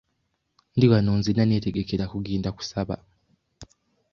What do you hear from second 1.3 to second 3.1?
neetegekera kugenda kusaba.